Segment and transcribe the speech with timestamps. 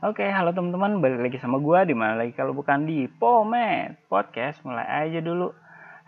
[0.00, 4.56] Oke, halo teman-teman, balik lagi sama gua di mana lagi kalau bukan di Pomet Podcast.
[4.64, 5.52] Mulai aja dulu.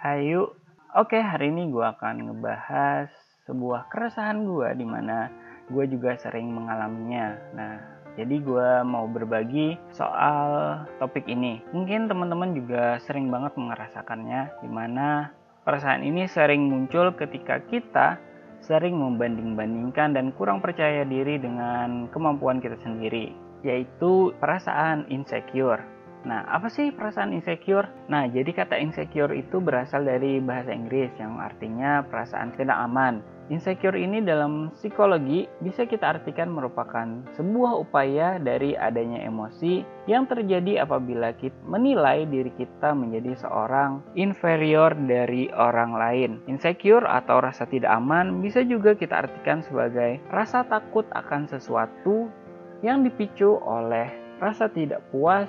[0.00, 0.48] Hayu.
[0.96, 3.12] Oke, hari ini gua akan ngebahas
[3.45, 5.28] sebuah keresahan gua di mana
[5.68, 7.36] gua juga sering mengalaminya.
[7.52, 7.77] Nah,
[8.16, 11.61] jadi gua mau berbagi soal topik ini.
[11.77, 15.37] Mungkin teman-teman juga sering banget merasakannya di mana
[15.68, 18.16] perasaan ini sering muncul ketika kita
[18.65, 25.83] sering membanding-bandingkan dan kurang percaya diri dengan kemampuan kita sendiri yaitu perasaan insecure.
[26.23, 27.91] Nah, apa sih perasaan insecure?
[28.07, 33.23] Nah, jadi kata insecure itu berasal dari bahasa Inggris yang artinya perasaan tidak aman.
[33.51, 40.87] Insecure ini dalam psikologi bisa kita artikan merupakan sebuah upaya dari adanya emosi yang terjadi
[40.87, 46.30] apabila kita menilai diri kita menjadi seorang inferior dari orang lain.
[46.47, 52.30] Insecure atau rasa tidak aman bisa juga kita artikan sebagai rasa takut akan sesuatu
[52.83, 54.11] yang dipicu oleh
[54.43, 55.47] rasa tidak puas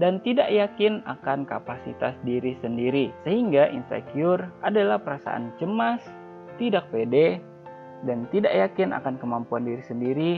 [0.00, 6.00] dan tidak yakin akan kapasitas diri sendiri, sehingga insecure adalah perasaan cemas,
[6.56, 7.40] tidak pede,
[8.08, 10.32] dan tidak yakin akan kemampuan diri sendiri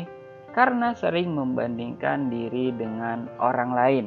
[0.52, 4.06] karena sering membandingkan diri dengan orang lain.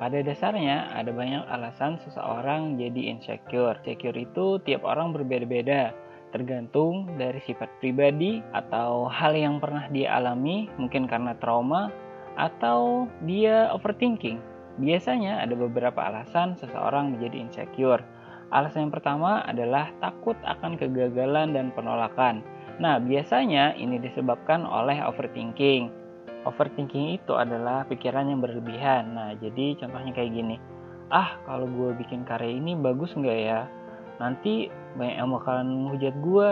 [0.00, 3.78] Pada dasarnya, ada banyak alasan seseorang jadi insecure.
[3.86, 5.94] Insecure itu tiap orang berbeda-beda,
[6.32, 11.92] tergantung dari sifat pribadi atau hal yang pernah dia alami, mungkin karena trauma
[12.40, 14.40] atau dia overthinking.
[14.80, 18.00] Biasanya ada beberapa alasan seseorang menjadi insecure.
[18.52, 22.40] Alasan yang pertama adalah takut akan kegagalan dan penolakan.
[22.80, 25.92] Nah, biasanya ini disebabkan oleh overthinking.
[26.48, 29.12] Overthinking itu adalah pikiran yang berlebihan.
[29.12, 30.56] Nah, jadi contohnya kayak gini.
[31.12, 33.68] Ah, kalau gue bikin karya ini bagus nggak ya?
[34.22, 36.50] Nanti banyak yang bakalan menghujat gue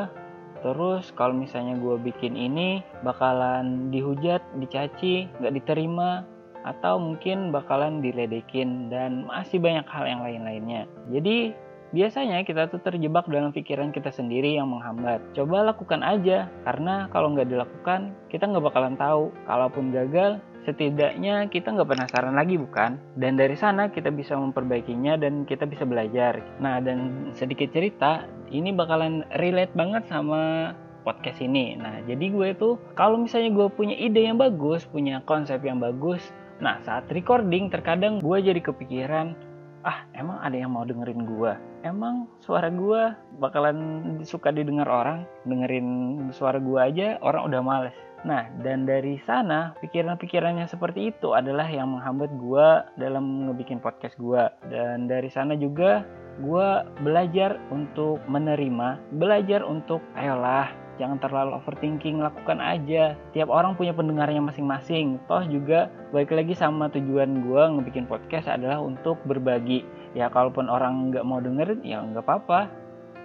[0.61, 6.27] terus kalau misalnya gue bikin ini bakalan dihujat dicaci nggak diterima
[6.67, 11.57] atau mungkin bakalan diledekin dan masih banyak hal yang lain-lainnya jadi
[11.91, 15.19] biasanya kita tuh terjebak dalam pikiran kita sendiri yang menghambat.
[15.35, 19.35] Coba lakukan aja, karena kalau nggak dilakukan, kita nggak bakalan tahu.
[19.47, 23.01] Kalaupun gagal, setidaknya kita nggak penasaran lagi bukan?
[23.17, 26.41] Dan dari sana kita bisa memperbaikinya dan kita bisa belajar.
[26.61, 30.73] Nah dan sedikit cerita ini bakalan relate banget sama
[31.03, 31.77] podcast ini.
[31.81, 36.21] Nah jadi gue itu kalau misalnya gue punya ide yang bagus punya konsep yang bagus
[36.61, 39.33] nah saat recording terkadang gue jadi kepikiran
[39.81, 41.53] ah emang ada yang mau dengerin gue?
[41.81, 45.25] Emang suara gue bakalan suka didengar orang?
[45.49, 45.89] Dengerin
[46.37, 51.65] suara gue aja orang udah males Nah, dan dari sana pikiran-pikiran yang seperti itu adalah
[51.65, 52.69] yang menghambat gue
[53.01, 54.45] dalam ngebikin podcast gue.
[54.69, 56.05] Dan dari sana juga
[56.41, 56.69] gue
[57.01, 60.69] belajar untuk menerima, belajar untuk ayolah
[61.01, 63.17] jangan terlalu overthinking, lakukan aja.
[63.33, 65.17] Tiap orang punya pendengarnya masing-masing.
[65.25, 69.81] Toh juga baik lagi sama tujuan gue ngebikin podcast adalah untuk berbagi.
[70.13, 72.69] Ya kalaupun orang nggak mau dengerin ya nggak apa-apa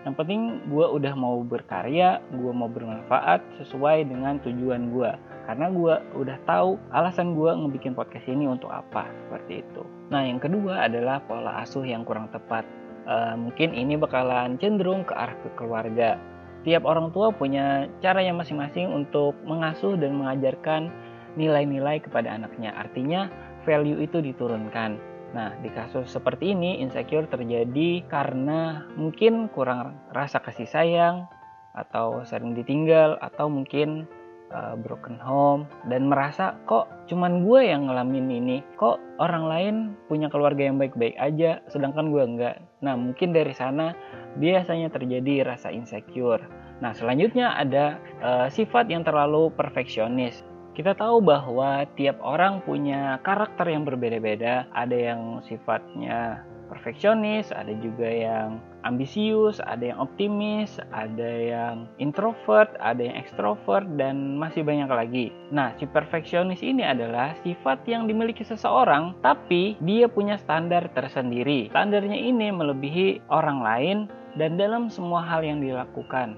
[0.05, 5.11] yang penting gue udah mau berkarya gue mau bermanfaat sesuai dengan tujuan gue
[5.45, 9.85] karena gue udah tahu alasan gue ngebikin podcast ini untuk apa seperti itu.
[10.09, 12.65] Nah yang kedua adalah pola asuh yang kurang tepat.
[13.05, 16.17] Uh, mungkin ini bakalan cenderung ke arah ke keluarga.
[16.65, 20.89] Tiap orang tua punya cara yang masing-masing untuk mengasuh dan mengajarkan
[21.37, 22.73] nilai-nilai kepada anaknya.
[22.73, 23.29] Artinya
[23.69, 24.97] value itu diturunkan
[25.35, 31.27] Nah, di kasus seperti ini, insecure terjadi karena mungkin kurang rasa kasih sayang,
[31.75, 34.07] atau sering ditinggal, atau mungkin
[34.55, 39.75] uh, broken home, dan merasa kok cuman gue yang ngalamin ini, kok orang lain
[40.07, 42.55] punya keluarga yang baik-baik aja, sedangkan gue enggak.
[42.79, 43.91] Nah, mungkin dari sana
[44.39, 46.47] biasanya terjadi rasa insecure.
[46.79, 50.47] Nah, selanjutnya ada uh, sifat yang terlalu perfeksionis.
[50.75, 54.67] Kita tahu bahwa tiap orang punya karakter yang berbeda-beda.
[54.75, 62.99] Ada yang sifatnya perfeksionis, ada juga yang ambisius, ada yang optimis, ada yang introvert, ada
[62.99, 65.25] yang ekstrovert, dan masih banyak lagi.
[65.55, 71.71] Nah, si perfeksionis ini adalah sifat yang dimiliki seseorang, tapi dia punya standar tersendiri.
[71.71, 73.97] Standarnya ini melebihi orang lain
[74.35, 76.35] dan dalam semua hal yang dilakukan.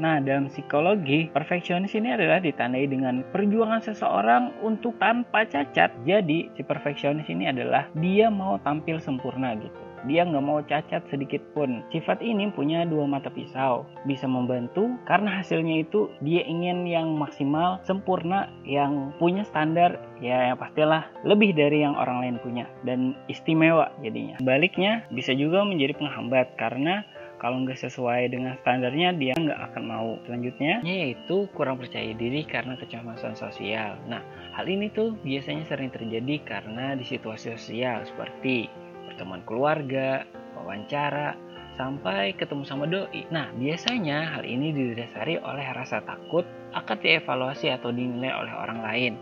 [0.00, 5.92] Nah, dalam psikologi, perfeksionis ini adalah ditandai dengan perjuangan seseorang untuk tanpa cacat.
[6.08, 9.90] Jadi, si perfeksionis ini adalah dia mau tampil sempurna gitu.
[10.08, 11.84] Dia nggak mau cacat sedikit pun.
[11.92, 13.84] Sifat ini punya dua mata pisau.
[14.08, 20.56] Bisa membantu karena hasilnya itu dia ingin yang maksimal, sempurna, yang punya standar ya yang
[20.56, 24.40] pastilah lebih dari yang orang lain punya dan istimewa jadinya.
[24.40, 27.04] Baliknya bisa juga menjadi penghambat karena
[27.40, 32.76] kalau nggak sesuai dengan standarnya dia nggak akan mau selanjutnya yaitu kurang percaya diri karena
[32.76, 34.20] kecemasan sosial nah
[34.52, 38.68] hal ini tuh biasanya sering terjadi karena di situasi sosial seperti
[39.08, 40.28] pertemuan keluarga
[40.60, 41.50] wawancara
[41.80, 43.24] sampai ketemu sama doi.
[43.32, 46.44] Nah, biasanya hal ini didasari oleh rasa takut
[46.76, 49.12] akan dievaluasi atau dinilai oleh orang lain.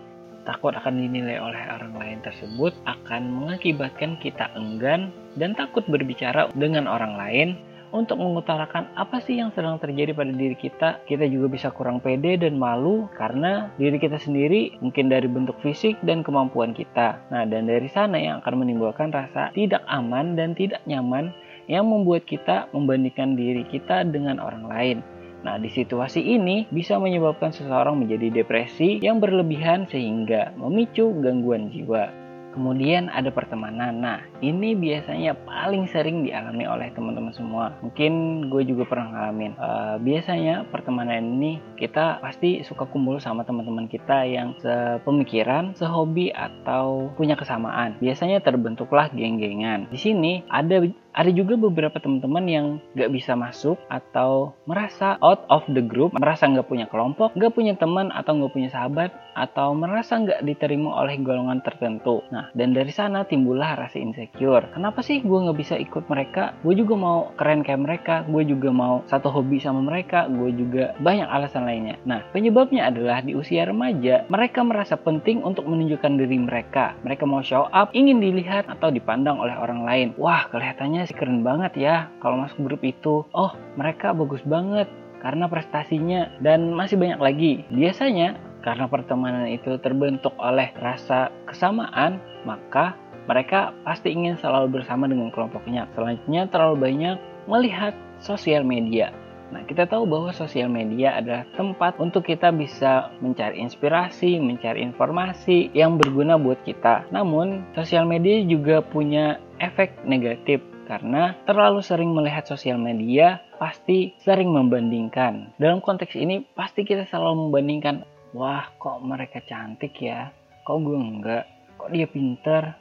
[0.43, 6.91] Takut akan dinilai oleh orang lain tersebut akan mengakibatkan kita enggan dan takut berbicara dengan
[6.91, 7.49] orang lain
[7.91, 11.03] untuk mengutarakan apa sih yang sedang terjadi pada diri kita.
[11.09, 15.97] Kita juga bisa kurang pede dan malu karena diri kita sendiri mungkin dari bentuk fisik
[16.05, 17.21] dan kemampuan kita.
[17.33, 21.33] Nah, dan dari sana yang akan menimbulkan rasa tidak aman dan tidak nyaman
[21.69, 24.99] yang membuat kita membandingkan diri kita dengan orang lain.
[25.47, 32.28] Nah, di situasi ini bisa menyebabkan seseorang menjadi depresi yang berlebihan sehingga memicu gangguan jiwa.
[32.53, 34.01] Kemudian ada pertemanan.
[34.01, 37.77] Nah, ini biasanya paling sering dialami oleh teman-teman semua.
[37.85, 39.53] Mungkin gue juga pernah ngalamin.
[39.59, 47.13] Uh, biasanya pertemanan ini kita pasti suka kumpul sama teman-teman kita yang sepemikiran, sehobi atau
[47.15, 47.97] punya kesamaan.
[48.01, 49.87] Biasanya terbentuklah geng-gengan.
[49.93, 50.83] Di sini ada
[51.19, 56.47] ada juga beberapa teman-teman yang gak bisa masuk atau merasa out of the group, merasa
[56.47, 61.19] gak punya kelompok, gak punya teman atau gak punya sahabat, atau merasa gak diterima oleh
[61.19, 62.23] golongan tertentu.
[62.31, 64.71] Nah, dan dari sana timbullah rasa insecure.
[64.71, 66.55] Kenapa sih gue gak bisa ikut mereka?
[66.63, 70.95] Gue juga mau keren kayak mereka, gue juga mau satu hobi sama mereka, gue juga
[71.03, 71.99] banyak alasan lainnya.
[72.07, 76.95] Nah, penyebabnya adalah di usia remaja, mereka merasa penting untuk menunjukkan diri mereka.
[77.03, 80.09] Mereka mau show up, ingin dilihat atau dipandang oleh orang lain.
[80.15, 83.25] Wah, kelihatannya sih keren banget ya kalau masuk grup itu.
[83.33, 84.93] Oh, mereka bagus banget
[85.25, 87.53] karena prestasinya dan masih banyak lagi.
[87.73, 92.93] Biasanya karena pertemanan itu terbentuk oleh rasa kesamaan, maka
[93.25, 95.89] mereka pasti ingin selalu bersama dengan kelompoknya.
[95.97, 97.17] Selanjutnya terlalu banyak
[97.49, 99.09] melihat sosial media.
[99.49, 105.73] Nah, kita tahu bahwa sosial media adalah tempat untuk kita bisa mencari inspirasi, mencari informasi
[105.73, 107.09] yang berguna buat kita.
[107.09, 114.49] Namun, sosial media juga punya efek negatif karena terlalu sering melihat sosial media pasti sering
[114.49, 115.53] membandingkan.
[115.61, 120.33] Dalam konteks ini pasti kita selalu membandingkan, wah kok mereka cantik ya,
[120.65, 121.45] kok gue enggak,
[121.77, 122.73] kok dia pinter,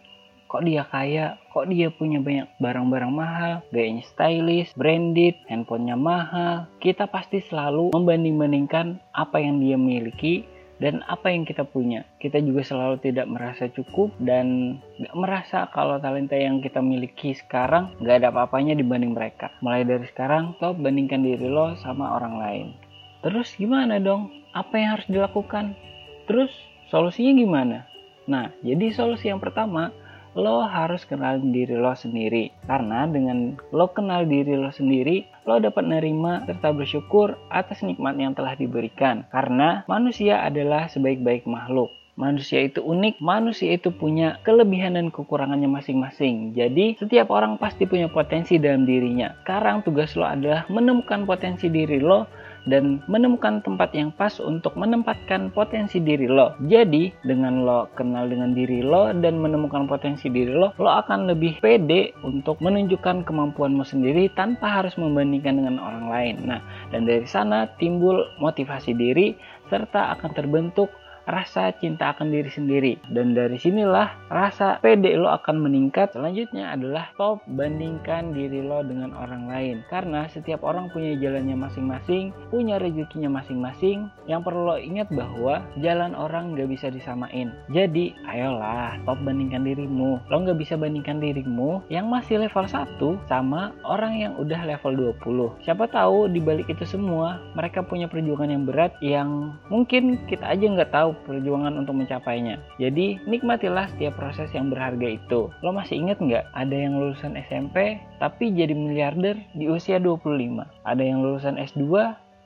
[0.48, 6.72] kok dia kaya, kok dia punya banyak barang-barang mahal, gayanya stylish, branded, handphonenya mahal.
[6.80, 10.48] Kita pasti selalu membanding-bandingkan apa yang dia miliki
[10.78, 12.06] dan apa yang kita punya.
[12.22, 17.94] Kita juga selalu tidak merasa cukup dan gak merasa kalau talenta yang kita miliki sekarang
[18.02, 19.50] gak ada apa-apanya dibanding mereka.
[19.66, 22.68] Mulai dari sekarang, lo bandingkan diri lo sama orang lain.
[23.26, 24.30] Terus gimana dong?
[24.54, 25.74] Apa yang harus dilakukan?
[26.30, 26.54] Terus
[26.94, 27.78] solusinya gimana?
[28.28, 29.90] Nah, jadi solusi yang pertama,
[30.36, 32.52] lo harus kenal diri lo sendiri.
[32.66, 38.36] Karena dengan lo kenal diri lo sendiri, lo dapat menerima serta bersyukur atas nikmat yang
[38.36, 39.24] telah diberikan.
[39.32, 41.94] Karena manusia adalah sebaik-baik makhluk.
[42.18, 46.58] Manusia itu unik, manusia itu punya kelebihan dan kekurangannya masing-masing.
[46.58, 49.38] Jadi, setiap orang pasti punya potensi dalam dirinya.
[49.46, 52.26] Sekarang tugas lo adalah menemukan potensi diri lo
[52.66, 56.58] dan menemukan tempat yang pas untuk menempatkan potensi diri lo.
[56.66, 61.62] Jadi, dengan lo kenal dengan diri lo dan menemukan potensi diri lo, lo akan lebih
[61.62, 66.36] pede untuk menunjukkan kemampuanmu sendiri tanpa harus membandingkan dengan orang lain.
[66.48, 66.60] Nah,
[66.90, 69.38] dan dari sana timbul motivasi diri
[69.68, 70.90] serta akan terbentuk
[71.28, 72.94] rasa cinta akan diri sendiri.
[73.12, 76.16] Dan dari sinilah rasa pede lo akan meningkat.
[76.16, 79.84] Selanjutnya adalah stop bandingkan diri lo dengan orang lain.
[79.92, 84.08] Karena setiap orang punya jalannya masing-masing, punya rezekinya masing-masing.
[84.26, 87.52] Yang perlu lo ingat bahwa jalan orang gak bisa disamain.
[87.72, 90.24] Jadi, ayolah stop bandingkan dirimu.
[90.32, 95.64] Lo gak bisa bandingkan dirimu yang masih level 1 sama orang yang udah level 20.
[95.68, 100.64] Siapa tahu di balik itu semua mereka punya perjuangan yang berat yang mungkin kita aja
[100.64, 102.62] nggak tahu perjuangan untuk mencapainya.
[102.78, 105.50] Jadi nikmatilah setiap proses yang berharga itu.
[105.64, 110.62] Lo masih inget nggak ada yang lulusan SMP tapi jadi miliarder di usia 25?
[110.86, 111.88] Ada yang lulusan S2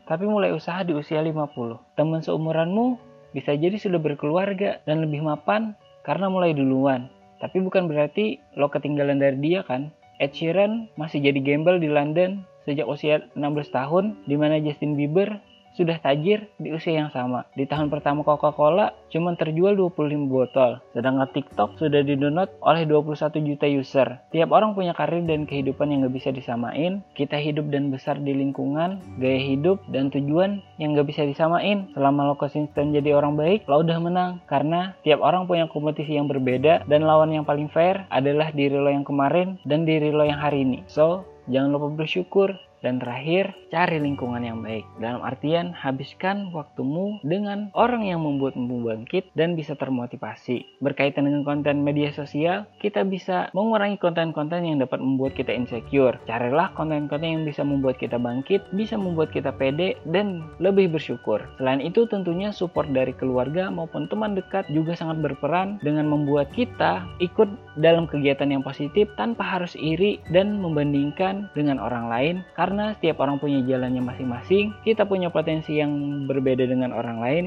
[0.08, 1.98] tapi mulai usaha di usia 50.
[1.98, 3.00] Teman seumuranmu
[3.32, 7.08] bisa jadi sudah berkeluarga dan lebih mapan karena mulai duluan.
[7.42, 9.90] Tapi bukan berarti lo ketinggalan dari dia kan?
[10.22, 15.42] Ed Sheeran masih jadi gembel di London sejak usia 16 tahun, di mana Justin Bieber
[15.76, 17.48] sudah tajir di usia yang sama.
[17.56, 23.68] Di tahun pertama Coca-Cola cuma terjual 25 botol, sedangkan TikTok sudah didownload oleh 21 juta
[23.68, 24.08] user.
[24.32, 27.04] Tiap orang punya karir dan kehidupan yang gak bisa disamain.
[27.16, 31.92] Kita hidup dan besar di lingkungan, gaya hidup, dan tujuan yang gak bisa disamain.
[31.96, 34.32] Selama lo konsisten jadi orang baik, lo udah menang.
[34.48, 38.92] Karena tiap orang punya kompetisi yang berbeda, dan lawan yang paling fair adalah diri lo
[38.92, 40.84] yang kemarin dan diri lo yang hari ini.
[40.88, 44.86] So, jangan lupa bersyukur Dan terakhir, cari lingkungan yang baik.
[44.98, 50.82] Dalam artian, habiskan waktumu dengan orang yang membuatmu bangkit dan bisa termotivasi.
[50.82, 56.18] Berkaitan dengan konten media sosial, kita bisa mengurangi konten-konten yang dapat membuat kita insecure.
[56.26, 61.38] Carilah konten-konten yang bisa membuat kita bangkit, bisa membuat kita pede, dan lebih bersyukur.
[61.62, 67.06] Selain itu, tentunya support dari keluarga maupun teman dekat juga sangat berperan dengan membuat kita
[67.22, 67.48] ikut
[67.78, 72.36] dalam kegiatan yang positif tanpa harus iri dan membandingkan dengan orang lain
[72.72, 77.46] karena setiap orang punya jalannya masing-masing, kita punya potensi yang berbeda dengan orang lain.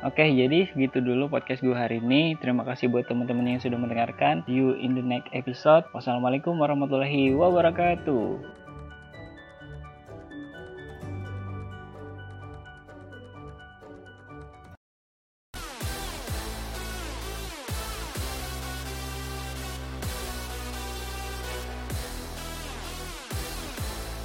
[0.00, 2.40] Oke, jadi segitu dulu podcast gue hari ini.
[2.40, 4.40] Terima kasih buat teman-teman yang sudah mendengarkan.
[4.48, 5.84] See you in the next episode.
[5.92, 8.61] Wassalamualaikum warahmatullahi wabarakatuh.